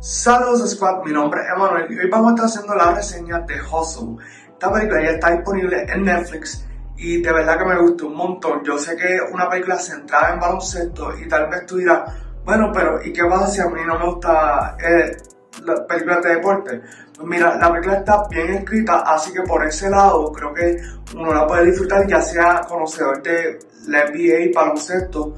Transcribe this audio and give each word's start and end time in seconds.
Saludos 0.00 0.70
Squad, 0.70 1.04
mi 1.04 1.12
nombre 1.12 1.42
es 1.42 1.48
Emanuel 1.54 1.92
y 1.92 1.98
hoy 1.98 2.08
vamos 2.08 2.28
a 2.28 2.34
estar 2.34 2.46
haciendo 2.46 2.74
la 2.74 2.94
reseña 2.94 3.40
de 3.40 3.60
Hustle. 3.60 4.16
Esta 4.50 4.72
película 4.72 5.02
ya 5.02 5.10
está 5.10 5.30
disponible 5.30 5.84
en 5.86 6.04
Netflix 6.04 6.66
y 6.96 7.20
de 7.20 7.30
verdad 7.30 7.58
que 7.58 7.66
me 7.66 7.78
gustó 7.78 8.06
un 8.06 8.16
montón. 8.16 8.64
Yo 8.64 8.78
sé 8.78 8.96
que 8.96 9.16
es 9.16 9.22
una 9.30 9.46
película 9.50 9.76
centrada 9.76 10.32
en 10.32 10.40
baloncesto 10.40 11.18
y 11.18 11.28
tal 11.28 11.50
vez 11.50 11.66
tú 11.66 11.76
dirás, 11.76 12.14
bueno, 12.46 12.72
pero 12.72 13.04
¿y 13.04 13.12
qué 13.12 13.24
pasa 13.26 13.48
si 13.48 13.60
a 13.60 13.66
mí 13.66 13.82
no 13.86 13.98
me 13.98 14.06
gusta 14.06 14.74
eh, 14.82 15.18
la 15.66 15.86
película 15.86 16.20
de 16.20 16.34
deporte? 16.36 16.80
Pues 17.14 17.28
mira, 17.28 17.58
la 17.58 17.70
película 17.70 17.98
está 17.98 18.26
bien 18.30 18.54
escrita, 18.54 19.00
así 19.00 19.34
que 19.34 19.42
por 19.42 19.66
ese 19.66 19.90
lado 19.90 20.32
creo 20.32 20.54
que 20.54 20.78
uno 21.14 21.34
la 21.34 21.46
puede 21.46 21.66
disfrutar 21.66 22.06
ya 22.06 22.22
sea 22.22 22.62
conocedor 22.66 23.22
de 23.22 23.58
la 23.86 24.06
NBA 24.06 24.58
baloncesto 24.58 25.34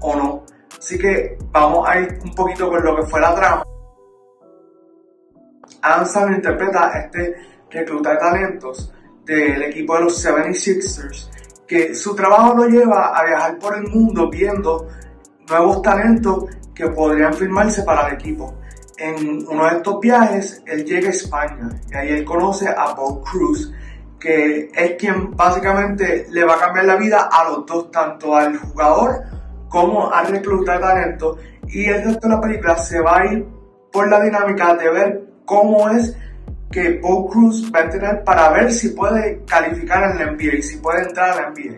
o 0.00 0.16
no. 0.16 0.44
Así 0.76 0.98
que 0.98 1.38
vamos 1.52 1.88
a 1.88 2.00
ir 2.00 2.18
un 2.24 2.34
poquito 2.34 2.68
con 2.68 2.82
lo 2.82 2.96
que 2.96 3.02
fue 3.02 3.20
la 3.20 3.36
trama. 3.36 3.69
Adam 5.82 6.34
interpreta 6.34 6.90
a 6.92 7.00
este 7.00 7.36
recluta 7.70 8.10
de 8.10 8.16
talentos 8.16 8.92
del 9.24 9.62
equipo 9.62 9.94
de 9.96 10.04
los 10.04 10.24
76ers, 10.24 11.30
que 11.66 11.94
su 11.94 12.14
trabajo 12.14 12.54
lo 12.54 12.68
lleva 12.68 13.16
a 13.16 13.24
viajar 13.24 13.58
por 13.58 13.76
el 13.76 13.84
mundo 13.84 14.28
viendo 14.28 14.88
nuevos 15.48 15.82
talentos 15.82 16.44
que 16.74 16.88
podrían 16.88 17.34
firmarse 17.34 17.82
para 17.82 18.08
el 18.08 18.14
equipo. 18.14 18.54
En 18.98 19.46
uno 19.48 19.64
de 19.64 19.76
estos 19.76 20.00
viajes, 20.00 20.62
él 20.66 20.84
llega 20.84 21.08
a 21.08 21.10
España 21.10 21.70
y 21.90 21.94
ahí 21.94 22.08
él 22.10 22.24
conoce 22.24 22.68
a 22.68 22.92
Bob 22.94 23.22
Cruz, 23.24 23.72
que 24.18 24.70
es 24.74 24.92
quien 24.98 25.34
básicamente 25.34 26.26
le 26.30 26.44
va 26.44 26.54
a 26.54 26.58
cambiar 26.58 26.84
la 26.84 26.96
vida 26.96 27.28
a 27.32 27.44
los 27.48 27.64
dos, 27.64 27.90
tanto 27.90 28.36
al 28.36 28.56
jugador 28.58 29.22
como 29.68 30.12
al 30.12 30.26
reclutar 30.26 30.80
talento. 30.80 31.38
Y 31.68 31.86
el 31.86 32.04
resto 32.04 32.28
de 32.28 32.34
la 32.34 32.40
película 32.40 32.76
se 32.76 33.00
va 33.00 33.20
a 33.20 33.32
ir 33.32 33.46
por 33.90 34.08
la 34.08 34.20
dinámica 34.20 34.74
de 34.74 34.90
ver 34.90 35.29
cómo 35.50 35.90
es 35.90 36.16
que 36.70 37.00
Paul 37.02 37.28
Cruz 37.28 37.72
va 37.74 37.80
a 37.80 37.82
entrenar 37.82 38.22
para 38.22 38.50
ver 38.50 38.72
si 38.72 38.90
puede 38.90 39.44
calificar 39.44 40.12
en 40.12 40.18
la 40.18 40.30
NBA, 40.30 40.62
si 40.62 40.76
puede 40.76 41.02
entrar 41.02 41.30
a 41.30 41.42
la 41.42 41.50
NBA. 41.50 41.76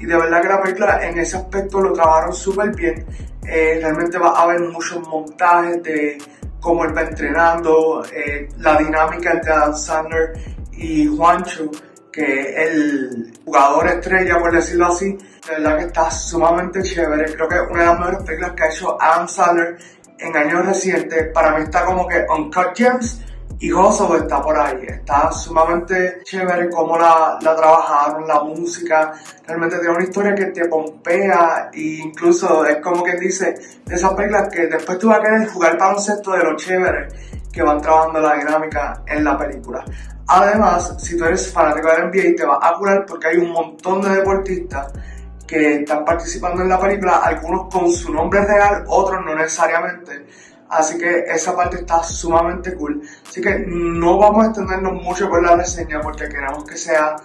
Y 0.00 0.06
de 0.06 0.16
verdad 0.16 0.42
que 0.42 0.48
la 0.48 0.60
película 0.60 1.06
en 1.06 1.16
ese 1.16 1.36
aspecto 1.36 1.80
lo 1.80 1.92
trabajaron 1.92 2.32
súper 2.32 2.74
bien. 2.74 3.06
Eh, 3.46 3.78
realmente 3.80 4.18
va 4.18 4.30
a 4.30 4.42
haber 4.42 4.62
muchos 4.62 5.06
montajes 5.06 5.80
de 5.84 6.18
cómo 6.58 6.84
él 6.84 6.96
va 6.96 7.02
entrenando, 7.02 8.04
eh, 8.12 8.48
la 8.58 8.76
dinámica 8.76 9.34
entre 9.34 9.52
Adam 9.52 9.76
Sandler 9.76 10.32
y 10.72 11.06
Juancho, 11.06 11.70
que 12.10 12.64
el 12.64 13.32
jugador 13.44 13.86
estrella, 13.86 14.40
por 14.40 14.52
decirlo 14.52 14.86
así. 14.86 15.12
De 15.12 15.54
verdad 15.58 15.78
que 15.78 15.84
está 15.84 16.10
sumamente 16.10 16.82
chévere. 16.82 17.32
Creo 17.34 17.48
que 17.48 17.54
es 17.54 17.62
una 17.70 17.80
de 17.80 17.86
las 17.86 17.98
mejores 18.00 18.22
películas 18.24 18.52
que 18.56 18.62
ha 18.64 18.68
hecho 18.68 19.00
Adam 19.00 19.28
Sandler 19.28 19.78
en 20.18 20.36
años 20.36 20.66
recientes, 20.66 21.32
para 21.32 21.56
mí 21.56 21.64
está 21.64 21.84
como 21.84 22.06
que 22.06 22.24
Uncut 22.28 22.74
Gems 22.74 23.20
y 23.58 23.70
Gozo 23.70 24.16
está 24.16 24.42
por 24.42 24.56
ahí. 24.56 24.84
Está 24.86 25.30
sumamente 25.32 26.20
chévere 26.24 26.68
cómo 26.70 26.98
la, 26.98 27.38
la 27.40 27.56
trabajaron, 27.56 28.26
la 28.26 28.42
música. 28.42 29.12
Realmente 29.46 29.78
tiene 29.78 29.94
una 29.94 30.04
historia 30.04 30.34
que 30.34 30.46
te 30.46 30.66
pompea 30.66 31.70
e 31.72 32.00
incluso 32.04 32.64
es 32.66 32.76
como 32.78 33.02
que 33.02 33.16
dice 33.16 33.54
de 33.84 33.94
esas 33.94 34.12
películas 34.14 34.48
que 34.52 34.66
después 34.66 34.98
tú 34.98 35.08
vas 35.08 35.20
a 35.20 35.22
querer 35.22 35.48
jugar 35.48 35.78
baloncesto 35.78 36.32
de 36.32 36.44
lo 36.44 36.56
chévere 36.56 37.08
que 37.52 37.62
van 37.62 37.80
trabajando 37.80 38.20
la 38.20 38.34
dinámica 38.34 39.02
en 39.06 39.24
la 39.24 39.38
película. 39.38 39.84
Además, 40.26 40.96
si 40.98 41.16
tú 41.16 41.24
eres 41.24 41.52
fanático 41.52 41.88
de 41.88 42.04
NBA, 42.04 42.36
te 42.36 42.44
va 42.44 42.58
a 42.60 42.74
curar 42.74 43.06
porque 43.06 43.28
hay 43.28 43.36
un 43.36 43.50
montón 43.50 44.00
de 44.00 44.10
deportistas 44.10 44.92
que 45.46 45.76
están 45.76 46.04
participando 46.04 46.62
en 46.62 46.68
la 46.68 46.80
película, 46.80 47.18
algunos 47.18 47.72
con 47.72 47.90
su 47.90 48.12
nombre 48.12 48.44
real, 48.44 48.84
otros 48.88 49.24
no 49.24 49.34
necesariamente. 49.34 50.26
Así 50.68 50.98
que 50.98 51.24
esa 51.28 51.54
parte 51.54 51.76
está 51.76 52.02
sumamente 52.02 52.74
cool. 52.74 53.02
Así 53.26 53.40
que 53.40 53.64
no 53.66 54.18
vamos 54.18 54.44
a 54.44 54.48
extendernos 54.48 54.92
mucho 54.94 55.28
por 55.28 55.42
la 55.42 55.56
reseña 55.56 56.00
porque 56.00 56.28
queremos 56.28 56.64
que 56.64 56.76
sea 56.76 57.16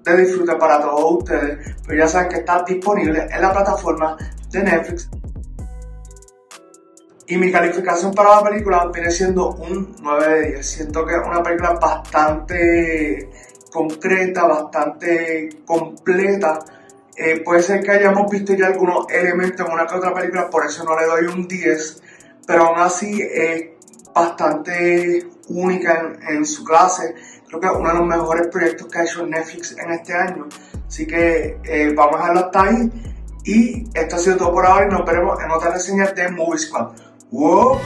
de 0.00 0.16
disfrute 0.16 0.56
para 0.56 0.80
todos 0.80 1.18
ustedes. 1.18 1.76
Pero 1.86 1.98
ya 1.98 2.08
saben 2.08 2.28
que 2.28 2.36
está 2.36 2.62
disponible 2.64 3.26
en 3.30 3.40
la 3.40 3.52
plataforma 3.52 4.16
de 4.50 4.62
Netflix. 4.62 5.08
Y 7.28 7.36
mi 7.38 7.50
calificación 7.50 8.12
para 8.12 8.36
la 8.36 8.42
película 8.42 8.90
viene 8.92 9.10
siendo 9.10 9.52
un 9.52 9.96
9 10.02 10.28
de 10.28 10.48
10. 10.50 10.66
Siento 10.66 11.06
que 11.06 11.14
es 11.14 11.20
una 11.24 11.42
película 11.42 11.74
bastante 11.74 13.30
concreta, 13.72 14.44
bastante 14.44 15.48
completa 15.64 16.58
eh, 17.16 17.40
puede 17.44 17.62
ser 17.62 17.82
que 17.82 17.90
hayamos 17.90 18.30
visto 18.30 18.54
ya 18.54 18.66
algunos 18.66 19.06
elementos 19.10 19.66
en 19.66 19.72
una 19.72 19.86
que 19.86 19.94
otra 19.94 20.14
película, 20.14 20.48
por 20.48 20.64
eso 20.64 20.84
no 20.84 20.98
le 20.98 21.06
doy 21.06 21.26
un 21.26 21.46
10, 21.46 22.02
pero 22.46 22.66
aún 22.66 22.78
así 22.78 23.20
es 23.20 23.64
bastante 24.14 25.26
única 25.48 26.16
en, 26.28 26.44
su 26.46 26.64
clase. 26.64 27.14
Creo 27.46 27.60
que 27.60 27.66
es 27.66 27.72
uno 27.74 27.88
de 27.88 27.94
los 27.98 28.06
mejores 28.06 28.48
proyectos 28.48 28.88
que 28.88 28.98
ha 28.98 29.04
hecho 29.04 29.26
Netflix 29.26 29.76
en 29.78 29.90
este 29.90 30.14
año. 30.14 30.48
Así 30.86 31.06
que 31.06 31.58
eh, 31.64 31.92
vamos 31.94 32.16
a 32.16 32.18
dejarlo 32.18 32.40
hasta 32.46 32.62
ahí. 32.62 32.92
Y 33.44 33.84
esto 33.94 34.16
ha 34.16 34.18
sido 34.18 34.36
todo 34.36 34.52
por 34.52 34.64
ahora 34.64 34.86
y 34.86 34.90
nos 34.90 35.04
veremos 35.04 35.42
en 35.42 35.50
otra 35.50 35.70
reseña 35.70 36.06
de 36.12 36.30
Movie 36.30 36.58
Squad. 36.58 36.92
¡Wow! 37.30 37.78